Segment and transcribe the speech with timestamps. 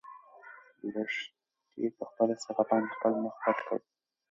[0.93, 3.79] لښتې په خپله صافه باندې خپل مخ پټ کړ.